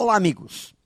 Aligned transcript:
Olá, 0.00 0.14
amigos. 0.14 0.76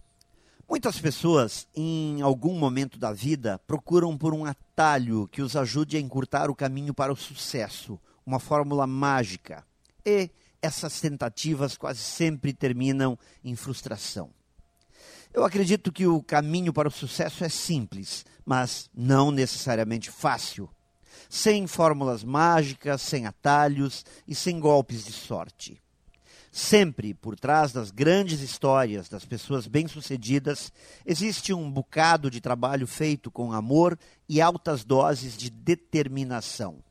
Muitas 0.66 0.98
pessoas, 0.98 1.68
em 1.76 2.22
algum 2.22 2.58
momento 2.58 2.98
da 2.98 3.12
vida, 3.12 3.60
procuram 3.66 4.16
por 4.16 4.32
um 4.32 4.46
atalho 4.46 5.28
que 5.28 5.42
os 5.42 5.54
ajude 5.54 5.98
a 5.98 6.00
encurtar 6.00 6.48
o 6.48 6.54
caminho 6.54 6.94
para 6.94 7.12
o 7.12 7.16
sucesso, 7.16 8.00
uma 8.24 8.38
fórmula 8.38 8.86
mágica. 8.86 9.66
E 10.02 10.30
essas 10.62 10.98
tentativas 10.98 11.76
quase 11.76 11.98
sempre 11.98 12.54
terminam 12.54 13.18
em 13.44 13.54
frustração. 13.54 14.30
Eu 15.30 15.44
acredito 15.44 15.92
que 15.92 16.06
o 16.06 16.22
caminho 16.22 16.72
para 16.72 16.88
o 16.88 16.90
sucesso 16.90 17.44
é 17.44 17.50
simples, 17.50 18.24
mas 18.46 18.88
não 18.94 19.30
necessariamente 19.30 20.10
fácil. 20.10 20.70
Sem 21.28 21.66
fórmulas 21.66 22.24
mágicas, 22.24 23.02
sem 23.02 23.26
atalhos 23.26 24.06
e 24.26 24.34
sem 24.34 24.58
golpes 24.58 25.04
de 25.04 25.12
sorte. 25.12 25.81
Sempre 26.54 27.14
por 27.14 27.34
trás 27.34 27.72
das 27.72 27.90
grandes 27.90 28.42
histórias 28.42 29.08
das 29.08 29.24
pessoas 29.24 29.66
bem-sucedidas 29.66 30.70
existe 31.06 31.54
um 31.54 31.70
bocado 31.70 32.30
de 32.30 32.42
trabalho 32.42 32.86
feito 32.86 33.30
com 33.30 33.54
amor 33.54 33.98
e 34.28 34.38
altas 34.38 34.84
doses 34.84 35.34
de 35.34 35.48
determinação. 35.48 36.84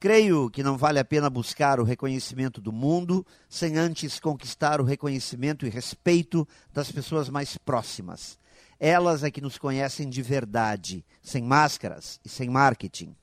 Creio 0.00 0.50
que 0.50 0.64
não 0.64 0.76
vale 0.76 0.98
a 0.98 1.04
pena 1.04 1.30
buscar 1.30 1.78
o 1.78 1.84
reconhecimento 1.84 2.60
do 2.60 2.72
mundo 2.72 3.24
sem 3.48 3.78
antes 3.78 4.18
conquistar 4.18 4.80
o 4.80 4.84
reconhecimento 4.84 5.64
e 5.64 5.70
respeito 5.70 6.46
das 6.72 6.90
pessoas 6.90 7.28
mais 7.28 7.56
próximas. 7.56 8.36
Elas 8.80 9.22
é 9.22 9.30
que 9.30 9.40
nos 9.40 9.56
conhecem 9.56 10.10
de 10.10 10.20
verdade, 10.20 11.04
sem 11.22 11.44
máscaras 11.44 12.18
e 12.24 12.28
sem 12.28 12.50
marketing. 12.50 13.14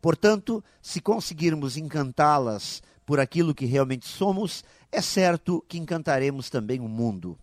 Portanto, 0.00 0.64
se 0.80 0.98
conseguirmos 0.98 1.76
encantá-las 1.76 2.82
por 3.08 3.18
aquilo 3.18 3.54
que 3.54 3.64
realmente 3.64 4.06
somos, 4.06 4.62
é 4.92 5.00
certo 5.00 5.64
que 5.66 5.78
encantaremos 5.78 6.50
também 6.50 6.78
o 6.78 6.86
mundo. 6.86 7.38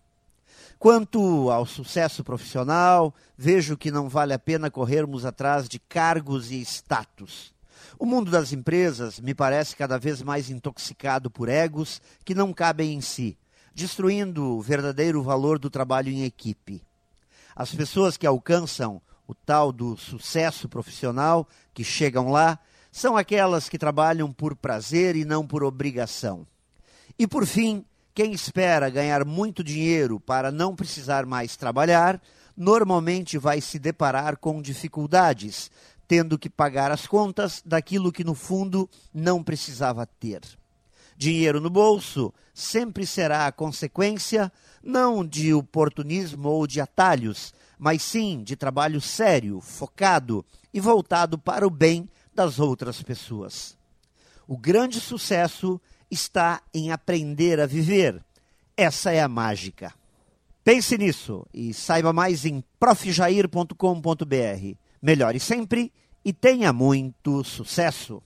Quanto 0.78 1.50
ao 1.50 1.66
sucesso 1.66 2.22
profissional, 2.22 3.12
vejo 3.36 3.76
que 3.76 3.90
não 3.90 4.08
vale 4.08 4.32
a 4.32 4.38
pena 4.38 4.70
corrermos 4.70 5.24
atrás 5.24 5.68
de 5.68 5.80
cargos 5.80 6.52
e 6.52 6.60
status. 6.60 7.52
O 7.98 8.06
mundo 8.06 8.30
das 8.30 8.52
empresas 8.52 9.18
me 9.18 9.34
parece 9.34 9.74
cada 9.74 9.98
vez 9.98 10.22
mais 10.22 10.50
intoxicado 10.50 11.28
por 11.28 11.48
egos 11.48 12.00
que 12.24 12.32
não 12.32 12.52
cabem 12.52 12.94
em 12.94 13.00
si, 13.00 13.36
destruindo 13.74 14.44
o 14.44 14.62
verdadeiro 14.62 15.20
valor 15.20 15.58
do 15.58 15.68
trabalho 15.68 16.12
em 16.12 16.22
equipe. 16.22 16.80
As 17.56 17.74
pessoas 17.74 18.16
que 18.16 18.24
alcançam 18.24 19.02
o 19.26 19.34
tal 19.34 19.72
do 19.72 19.96
sucesso 19.96 20.68
profissional, 20.68 21.44
que 21.74 21.82
chegam 21.82 22.30
lá, 22.30 22.56
são 22.96 23.14
aquelas 23.14 23.68
que 23.68 23.76
trabalham 23.76 24.32
por 24.32 24.56
prazer 24.56 25.16
e 25.16 25.24
não 25.26 25.46
por 25.46 25.62
obrigação. 25.62 26.46
E 27.18 27.26
por 27.26 27.44
fim, 27.44 27.84
quem 28.14 28.32
espera 28.32 28.88
ganhar 28.88 29.22
muito 29.22 29.62
dinheiro 29.62 30.18
para 30.18 30.50
não 30.50 30.74
precisar 30.74 31.26
mais 31.26 31.58
trabalhar, 31.58 32.18
normalmente 32.56 33.36
vai 33.36 33.60
se 33.60 33.78
deparar 33.78 34.38
com 34.38 34.62
dificuldades, 34.62 35.70
tendo 36.08 36.38
que 36.38 36.48
pagar 36.48 36.90
as 36.90 37.06
contas 37.06 37.62
daquilo 37.66 38.10
que 38.10 38.24
no 38.24 38.34
fundo 38.34 38.88
não 39.12 39.44
precisava 39.44 40.06
ter. 40.06 40.40
Dinheiro 41.18 41.60
no 41.60 41.68
bolso 41.68 42.32
sempre 42.54 43.04
será 43.04 43.46
a 43.46 43.52
consequência 43.52 44.50
não 44.82 45.22
de 45.22 45.52
oportunismo 45.52 46.48
ou 46.48 46.66
de 46.66 46.80
atalhos, 46.80 47.52
mas 47.78 48.00
sim 48.00 48.42
de 48.42 48.56
trabalho 48.56 49.02
sério, 49.02 49.60
focado 49.60 50.42
e 50.72 50.80
voltado 50.80 51.36
para 51.36 51.66
o 51.66 51.70
bem 51.70 52.08
das 52.36 52.60
outras 52.60 53.02
pessoas. 53.02 53.76
O 54.46 54.56
grande 54.56 55.00
sucesso 55.00 55.80
está 56.08 56.62
em 56.72 56.92
aprender 56.92 57.58
a 57.58 57.66
viver. 57.66 58.22
Essa 58.76 59.10
é 59.10 59.20
a 59.20 59.28
mágica. 59.28 59.92
Pense 60.62 60.98
nisso 60.98 61.46
e 61.52 61.72
saiba 61.72 62.12
mais 62.12 62.44
em 62.44 62.62
profjair.com.br. 62.78 64.76
Melhore 65.00 65.40
sempre 65.40 65.92
e 66.24 66.32
tenha 66.32 66.72
muito 66.72 67.42
sucesso! 67.42 68.22